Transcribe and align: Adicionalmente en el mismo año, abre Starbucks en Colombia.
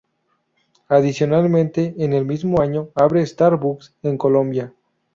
Adicionalmente 0.87 1.93
en 1.99 2.13
el 2.13 2.25
mismo 2.25 2.59
año, 2.63 2.89
abre 2.95 3.23
Starbucks 3.23 3.93
en 4.01 4.17
Colombia. 4.17 4.73